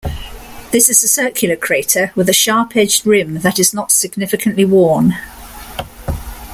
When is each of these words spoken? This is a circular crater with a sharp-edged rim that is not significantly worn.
This 0.71 0.89
is 0.89 1.03
a 1.03 1.07
circular 1.07 1.55
crater 1.55 2.11
with 2.15 2.27
a 2.27 2.33
sharp-edged 2.33 3.05
rim 3.05 3.35
that 3.41 3.59
is 3.59 3.71
not 3.71 3.91
significantly 3.91 4.65
worn. 4.65 5.13